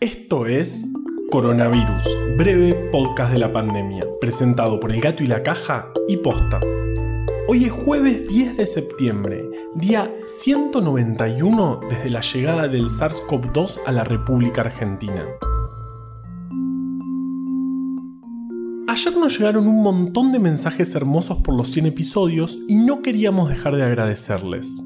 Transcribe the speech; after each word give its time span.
Esto 0.00 0.46
es 0.46 0.90
Coronavirus, 1.30 2.06
breve 2.38 2.72
podcast 2.90 3.34
de 3.34 3.38
la 3.38 3.52
pandemia, 3.52 4.02
presentado 4.18 4.80
por 4.80 4.92
El 4.92 5.00
Gato 5.02 5.22
y 5.22 5.26
la 5.26 5.42
Caja 5.42 5.92
y 6.08 6.16
Posta. 6.16 6.58
Hoy 7.46 7.66
es 7.66 7.72
jueves 7.72 8.26
10 8.26 8.56
de 8.56 8.66
septiembre, 8.66 9.44
día 9.74 10.10
191 10.24 11.80
desde 11.90 12.08
la 12.08 12.22
llegada 12.22 12.66
del 12.66 12.86
SARS-CoV-2 12.86 13.80
a 13.84 13.92
la 13.92 14.04
República 14.04 14.62
Argentina. 14.62 15.26
Ayer 18.88 19.16
nos 19.18 19.38
llegaron 19.38 19.68
un 19.68 19.82
montón 19.82 20.32
de 20.32 20.38
mensajes 20.38 20.94
hermosos 20.94 21.42
por 21.42 21.54
los 21.54 21.68
100 21.72 21.84
episodios 21.84 22.58
y 22.68 22.76
no 22.76 23.02
queríamos 23.02 23.50
dejar 23.50 23.76
de 23.76 23.82
agradecerles. 23.82 24.80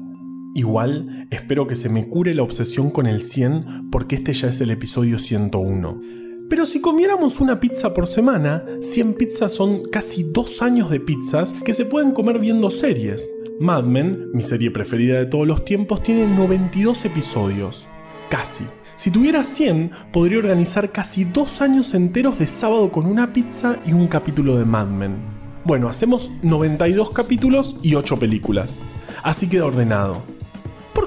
Igual, 0.55 1.27
espero 1.31 1.67
que 1.67 1.75
se 1.75 1.89
me 1.89 2.07
cure 2.07 2.33
la 2.33 2.41
obsesión 2.41 2.89
con 2.89 3.07
el 3.07 3.19
100 3.19 3.89
porque 3.91 4.15
este 4.15 4.33
ya 4.33 4.47
es 4.47 4.61
el 4.61 4.71
episodio 4.71 5.19
101. 5.19 6.01
Pero 6.49 6.65
si 6.65 6.79
comiéramos 6.79 7.41
una 7.41 7.59
pizza 7.59 7.93
por 7.93 8.07
semana, 8.07 8.63
100 8.79 9.15
pizzas 9.15 9.51
son 9.51 9.83
casi 9.91 10.23
dos 10.31 10.61
años 10.61 10.89
de 10.89 11.01
pizzas 11.01 11.51
que 11.65 11.73
se 11.73 11.83
pueden 11.83 12.13
comer 12.13 12.39
viendo 12.39 12.69
series. 12.71 13.29
Mad 13.59 13.83
Men, 13.83 14.31
mi 14.33 14.41
serie 14.41 14.71
preferida 14.71 15.19
de 15.19 15.25
todos 15.25 15.45
los 15.45 15.65
tiempos, 15.65 16.01
tiene 16.03 16.25
92 16.25 17.03
episodios. 17.03 17.89
Casi. 18.29 18.63
Si 18.95 19.11
tuviera 19.11 19.43
100, 19.43 19.91
podría 20.13 20.37
organizar 20.37 20.93
casi 20.93 21.25
dos 21.25 21.61
años 21.61 21.93
enteros 21.93 22.39
de 22.39 22.47
sábado 22.47 22.89
con 22.93 23.07
una 23.07 23.33
pizza 23.33 23.75
y 23.85 23.91
un 23.91 24.07
capítulo 24.07 24.57
de 24.57 24.63
Mad 24.63 24.87
Men. 24.87 25.17
Bueno, 25.65 25.89
hacemos 25.89 26.31
92 26.43 27.11
capítulos 27.11 27.75
y 27.81 27.95
8 27.95 28.17
películas. 28.17 28.79
Así 29.21 29.49
queda 29.49 29.65
ordenado. 29.65 30.34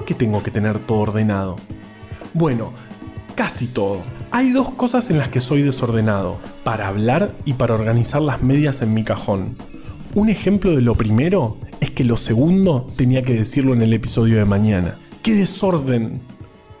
¿Por 0.09 0.17
qué 0.17 0.25
tengo 0.25 0.41
que 0.41 0.49
tener 0.49 0.79
todo 0.79 1.01
ordenado? 1.01 1.57
Bueno, 2.33 2.73
casi 3.35 3.67
todo. 3.67 4.01
Hay 4.31 4.53
dos 4.53 4.71
cosas 4.71 5.11
en 5.11 5.19
las 5.19 5.29
que 5.29 5.39
soy 5.39 5.61
desordenado, 5.61 6.37
para 6.63 6.87
hablar 6.87 7.35
y 7.45 7.53
para 7.53 7.75
organizar 7.75 8.23
las 8.23 8.41
medias 8.41 8.81
en 8.81 8.95
mi 8.95 9.03
cajón. 9.03 9.55
Un 10.15 10.29
ejemplo 10.29 10.75
de 10.75 10.81
lo 10.81 10.95
primero 10.95 11.57
es 11.79 11.91
que 11.91 12.03
lo 12.03 12.17
segundo 12.17 12.87
tenía 12.95 13.21
que 13.21 13.35
decirlo 13.35 13.73
en 13.73 13.83
el 13.83 13.93
episodio 13.93 14.39
de 14.39 14.45
mañana. 14.45 14.97
¡Qué 15.21 15.35
desorden! 15.35 16.21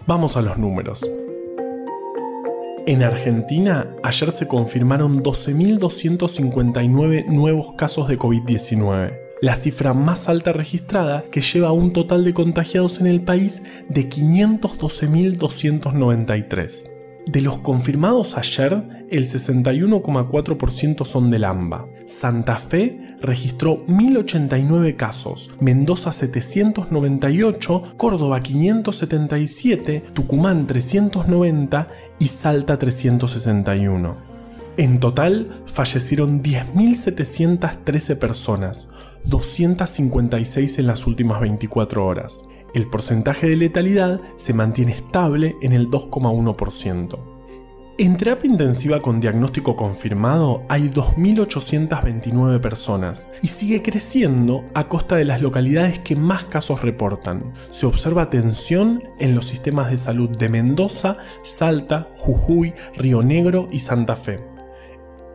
Vamos 0.07 0.35
a 0.35 0.41
los 0.41 0.57
números. 0.57 1.07
En 2.87 3.03
Argentina, 3.03 3.85
ayer 4.01 4.31
se 4.31 4.47
confirmaron 4.47 5.21
12.259 5.21 7.27
nuevos 7.27 7.73
casos 7.73 8.07
de 8.07 8.17
COVID-19 8.17 9.28
la 9.41 9.55
cifra 9.55 9.93
más 9.93 10.27
alta 10.29 10.53
registrada 10.53 11.25
que 11.31 11.41
lleva 11.41 11.69
a 11.69 11.73
un 11.73 11.93
total 11.93 12.23
de 12.23 12.33
contagiados 12.33 12.99
en 12.99 13.05
el 13.07 13.21
país 13.21 13.63
de 13.87 14.09
512.293. 14.09 16.89
De 17.25 17.41
los 17.41 17.57
confirmados 17.59 18.37
ayer, 18.37 19.05
el 19.11 19.23
61,4% 19.23 21.05
son 21.05 21.29
del 21.29 21.43
AMBA. 21.43 21.85
Santa 22.07 22.55
Fe 22.55 23.05
registró 23.21 23.85
1.089 23.85 24.95
casos, 24.95 25.51
Mendoza 25.59 26.11
798, 26.11 27.81
Córdoba 27.97 28.41
577, 28.41 30.05
Tucumán 30.13 30.65
390 30.65 31.87
y 32.17 32.25
Salta 32.27 32.79
361. 32.79 34.28
En 34.79 35.01
total 35.01 35.61
fallecieron 35.65 36.41
10.713 36.41 38.17
personas, 38.17 38.87
256 39.25 40.79
en 40.79 40.87
las 40.87 41.05
últimas 41.05 41.41
24 41.41 42.05
horas. 42.05 42.45
El 42.73 42.87
porcentaje 42.87 43.49
de 43.49 43.57
letalidad 43.57 44.21
se 44.37 44.53
mantiene 44.53 44.93
estable 44.93 45.57
en 45.61 45.73
el 45.73 45.89
2,1%. 45.89 47.19
En 47.97 48.15
terapia 48.15 48.49
intensiva 48.49 49.01
con 49.01 49.19
diagnóstico 49.19 49.75
confirmado 49.75 50.63
hay 50.69 50.83
2.829 50.83 52.61
personas 52.61 53.29
y 53.41 53.47
sigue 53.47 53.81
creciendo 53.81 54.63
a 54.73 54.87
costa 54.87 55.17
de 55.17 55.25
las 55.25 55.41
localidades 55.41 55.99
que 55.99 56.15
más 56.15 56.45
casos 56.45 56.81
reportan. 56.83 57.51
Se 57.69 57.85
observa 57.85 58.29
tensión 58.29 59.03
en 59.19 59.35
los 59.35 59.45
sistemas 59.45 59.91
de 59.91 59.97
salud 59.97 60.29
de 60.29 60.47
Mendoza, 60.47 61.17
Salta, 61.43 62.07
Jujuy, 62.15 62.73
Río 62.95 63.21
Negro 63.21 63.67
y 63.73 63.79
Santa 63.79 64.15
Fe. 64.15 64.39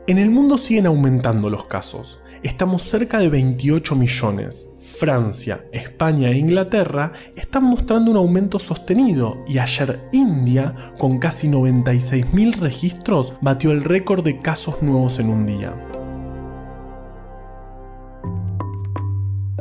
En 0.07 0.19
el 0.19 0.29
mundo 0.29 0.59
siguen 0.59 0.85
aumentando 0.85 1.49
los 1.49 1.65
casos. 1.65 2.21
Estamos 2.43 2.83
cerca 2.83 3.19
de 3.19 3.31
28 3.31 3.97
millones. 3.97 4.71
Francia, 4.83 5.65
España 5.73 6.29
e 6.29 6.37
Inglaterra 6.37 7.13
están 7.37 7.65
mostrando 7.65 8.11
un 8.11 8.19
aumento 8.19 8.59
sostenido 8.59 9.43
y 9.49 9.57
ayer 9.57 10.07
India, 10.13 10.75
con 10.99 11.19
casi 11.19 11.49
96.000 11.49 12.57
registros, 12.57 13.33
batió 13.41 13.71
el 13.71 13.83
récord 13.83 14.23
de 14.23 14.43
casos 14.43 14.83
nuevos 14.83 15.19
en 15.21 15.31
un 15.31 15.47
día. 15.47 15.73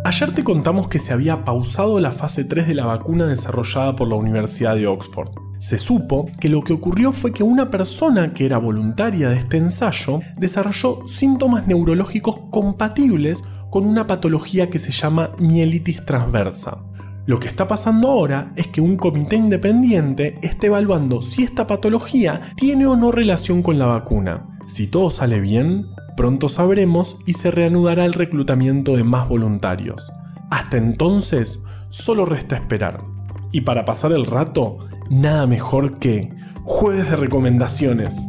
Ayer 0.03 0.35
te 0.35 0.43
contamos 0.43 0.89
que 0.89 0.99
se 0.99 1.13
había 1.13 1.45
pausado 1.45 2.01
la 2.01 2.11
fase 2.11 2.43
3 2.43 2.67
de 2.67 2.75
la 2.75 2.85
vacuna 2.85 3.27
desarrollada 3.27 3.95
por 3.95 4.09
la 4.09 4.15
Universidad 4.15 4.75
de 4.75 4.87
Oxford. 4.87 5.52
Se 5.63 5.77
supo 5.77 6.25
que 6.41 6.49
lo 6.49 6.61
que 6.61 6.73
ocurrió 6.73 7.13
fue 7.13 7.31
que 7.31 7.41
una 7.41 7.71
persona 7.71 8.33
que 8.33 8.45
era 8.45 8.57
voluntaria 8.57 9.29
de 9.29 9.37
este 9.37 9.55
ensayo 9.55 10.19
desarrolló 10.35 11.07
síntomas 11.07 11.67
neurológicos 11.67 12.37
compatibles 12.51 13.45
con 13.69 13.85
una 13.85 14.05
patología 14.05 14.69
que 14.69 14.77
se 14.77 14.91
llama 14.91 15.31
mielitis 15.39 16.05
transversa. 16.05 16.83
Lo 17.25 17.39
que 17.39 17.47
está 17.47 17.65
pasando 17.65 18.09
ahora 18.09 18.51
es 18.57 18.67
que 18.67 18.81
un 18.81 18.97
comité 18.97 19.37
independiente 19.37 20.35
está 20.41 20.67
evaluando 20.67 21.21
si 21.21 21.43
esta 21.43 21.65
patología 21.65 22.41
tiene 22.57 22.85
o 22.85 22.97
no 22.97 23.13
relación 23.13 23.63
con 23.63 23.79
la 23.79 23.85
vacuna. 23.85 24.59
Si 24.65 24.87
todo 24.87 25.09
sale 25.11 25.39
bien, 25.39 25.85
pronto 26.17 26.49
sabremos 26.49 27.15
y 27.25 27.35
se 27.35 27.51
reanudará 27.51 28.03
el 28.03 28.11
reclutamiento 28.11 28.97
de 28.97 29.05
más 29.05 29.29
voluntarios. 29.29 30.11
Hasta 30.51 30.75
entonces, 30.75 31.63
solo 31.87 32.25
resta 32.25 32.57
esperar. 32.57 33.05
Y 33.53 33.61
para 33.61 33.85
pasar 33.85 34.11
el 34.11 34.25
rato, 34.25 34.79
nada 35.09 35.45
mejor 35.47 35.99
que 35.99 36.33
jueves 36.63 37.09
de 37.09 37.15
recomendaciones. 37.15 38.27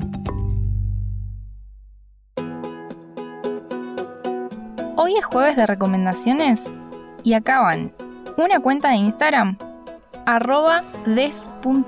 Hoy 4.96 5.16
es 5.16 5.24
jueves 5.24 5.56
de 5.56 5.66
recomendaciones 5.66 6.70
y 7.22 7.34
acaban 7.34 7.92
una 8.36 8.60
cuenta 8.60 8.90
de 8.90 8.96
Instagram 8.96 9.56
arroba 10.26 10.82
des.ar.mando. 11.06 11.84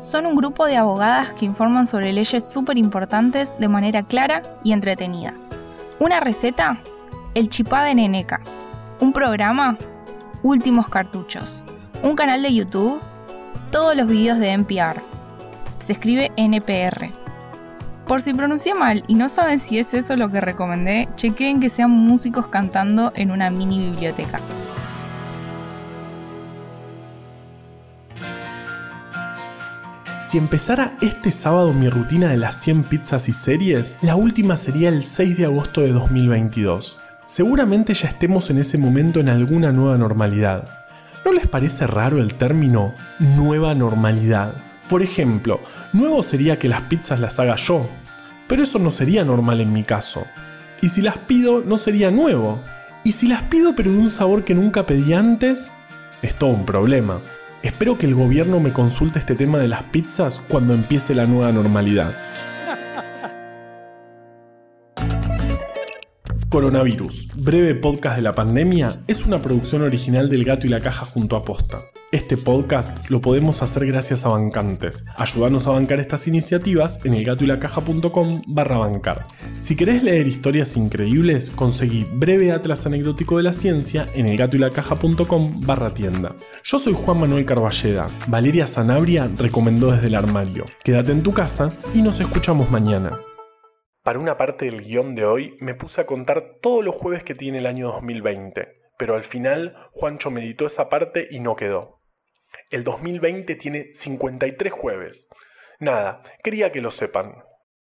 Son 0.00 0.26
un 0.26 0.34
grupo 0.36 0.66
de 0.66 0.76
abogadas 0.76 1.32
que 1.32 1.46
informan 1.46 1.86
sobre 1.86 2.12
leyes 2.12 2.44
súper 2.44 2.76
importantes 2.76 3.54
de 3.58 3.68
manera 3.68 4.02
clara 4.02 4.42
y 4.62 4.72
entretenida. 4.72 5.34
Una 5.98 6.20
receta, 6.20 6.78
el 7.34 7.48
chipá 7.48 7.84
de 7.84 7.94
Neneca. 7.94 8.40
Un 9.00 9.12
programa, 9.12 9.78
últimos 10.42 10.88
cartuchos 10.88 11.64
un 12.04 12.16
canal 12.16 12.42
de 12.42 12.54
YouTube, 12.54 13.00
todos 13.70 13.96
los 13.96 14.06
videos 14.06 14.38
de 14.38 14.50
NPR. 14.50 15.00
Se 15.78 15.94
escribe 15.94 16.32
NPR. 16.36 17.10
Por 18.06 18.20
si 18.20 18.34
pronuncié 18.34 18.74
mal 18.74 19.02
y 19.08 19.14
no 19.14 19.30
saben 19.30 19.58
si 19.58 19.78
es 19.78 19.94
eso 19.94 20.14
lo 20.14 20.30
que 20.30 20.42
recomendé, 20.42 21.08
chequeen 21.16 21.60
que 21.60 21.70
sean 21.70 21.90
músicos 21.90 22.48
cantando 22.48 23.10
en 23.16 23.30
una 23.30 23.48
mini 23.48 23.90
biblioteca. 23.90 24.38
Si 30.28 30.36
empezara 30.36 30.98
este 31.00 31.32
sábado 31.32 31.72
mi 31.72 31.88
rutina 31.88 32.28
de 32.28 32.36
las 32.36 32.60
100 32.60 32.84
pizzas 32.84 33.30
y 33.30 33.32
series, 33.32 33.96
la 34.02 34.14
última 34.14 34.58
sería 34.58 34.90
el 34.90 35.04
6 35.04 35.38
de 35.38 35.46
agosto 35.46 35.80
de 35.80 35.92
2022. 35.92 37.00
Seguramente 37.24 37.94
ya 37.94 38.08
estemos 38.08 38.50
en 38.50 38.58
ese 38.58 38.76
momento 38.76 39.20
en 39.20 39.30
alguna 39.30 39.72
nueva 39.72 39.96
normalidad, 39.96 40.83
¿No 41.24 41.32
les 41.32 41.46
parece 41.46 41.86
raro 41.86 42.18
el 42.18 42.34
término 42.34 42.94
nueva 43.18 43.74
normalidad? 43.74 44.54
Por 44.90 45.02
ejemplo, 45.02 45.60
nuevo 45.94 46.22
sería 46.22 46.58
que 46.58 46.68
las 46.68 46.82
pizzas 46.82 47.18
las 47.18 47.40
haga 47.40 47.56
yo, 47.56 47.88
pero 48.46 48.62
eso 48.62 48.78
no 48.78 48.90
sería 48.90 49.24
normal 49.24 49.62
en 49.62 49.72
mi 49.72 49.84
caso. 49.84 50.26
Y 50.82 50.90
si 50.90 51.00
las 51.00 51.16
pido, 51.16 51.62
no 51.64 51.78
sería 51.78 52.10
nuevo. 52.10 52.60
Y 53.04 53.12
si 53.12 53.26
las 53.26 53.42
pido 53.44 53.74
pero 53.74 53.90
de 53.90 53.96
un 53.96 54.10
sabor 54.10 54.44
que 54.44 54.54
nunca 54.54 54.84
pedí 54.84 55.14
antes, 55.14 55.72
es 56.20 56.34
todo 56.34 56.50
un 56.50 56.66
problema. 56.66 57.20
Espero 57.62 57.96
que 57.96 58.04
el 58.04 58.14
gobierno 58.14 58.60
me 58.60 58.74
consulte 58.74 59.18
este 59.18 59.34
tema 59.34 59.58
de 59.58 59.68
las 59.68 59.84
pizzas 59.84 60.38
cuando 60.48 60.74
empiece 60.74 61.14
la 61.14 61.26
nueva 61.26 61.50
normalidad. 61.52 62.14
Coronavirus, 66.54 67.30
breve 67.34 67.74
podcast 67.74 68.14
de 68.14 68.22
la 68.22 68.32
pandemia, 68.32 69.02
es 69.08 69.26
una 69.26 69.38
producción 69.38 69.82
original 69.82 70.30
del 70.30 70.44
Gato 70.44 70.68
y 70.68 70.70
la 70.70 70.78
Caja 70.78 71.04
junto 71.04 71.34
a 71.34 71.42
Posta. 71.42 71.78
Este 72.12 72.36
podcast 72.36 73.10
lo 73.10 73.20
podemos 73.20 73.60
hacer 73.60 73.84
gracias 73.86 74.24
a 74.24 74.28
bancantes. 74.28 75.02
Ayúdanos 75.16 75.66
a 75.66 75.70
bancar 75.70 75.98
estas 75.98 76.28
iniciativas 76.28 77.04
en 77.04 77.14
elgatoylacaja.com 77.14 78.42
barra 78.46 78.78
bancar. 78.78 79.26
Si 79.58 79.74
querés 79.74 80.04
leer 80.04 80.28
historias 80.28 80.76
increíbles, 80.76 81.50
conseguí 81.50 82.06
Breve 82.14 82.52
Atlas 82.52 82.86
Anecdótico 82.86 83.38
de 83.38 83.42
la 83.42 83.52
Ciencia 83.52 84.06
en 84.14 84.28
elgatoylacaja.com 84.28 85.60
barra 85.62 85.90
tienda. 85.90 86.36
Yo 86.62 86.78
soy 86.78 86.92
Juan 86.92 87.18
Manuel 87.18 87.46
Carballeda. 87.46 88.06
Valeria 88.28 88.68
Sanabria 88.68 89.28
recomendó 89.36 89.90
desde 89.90 90.06
el 90.06 90.14
armario. 90.14 90.66
Quédate 90.84 91.10
en 91.10 91.24
tu 91.24 91.32
casa 91.32 91.72
y 91.94 92.02
nos 92.02 92.20
escuchamos 92.20 92.70
mañana. 92.70 93.10
Para 94.04 94.18
una 94.18 94.36
parte 94.36 94.66
del 94.66 94.82
guion 94.82 95.14
de 95.14 95.24
hoy 95.24 95.56
me 95.60 95.74
puse 95.74 96.02
a 96.02 96.04
contar 96.04 96.58
todos 96.60 96.84
los 96.84 96.94
jueves 96.94 97.24
que 97.24 97.34
tiene 97.34 97.56
el 97.56 97.66
año 97.66 97.86
2020, 97.86 98.68
pero 98.98 99.14
al 99.14 99.24
final 99.24 99.88
Juancho 99.92 100.30
meditó 100.30 100.66
esa 100.66 100.90
parte 100.90 101.26
y 101.30 101.40
no 101.40 101.56
quedó. 101.56 102.02
El 102.68 102.84
2020 102.84 103.54
tiene 103.54 103.94
53 103.94 104.72
jueves. 104.74 105.26
Nada, 105.80 106.20
quería 106.42 106.70
que 106.70 106.82
lo 106.82 106.90
sepan. 106.90 107.44